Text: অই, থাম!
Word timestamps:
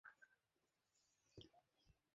অই, 0.05 0.13
থাম! 0.19 1.65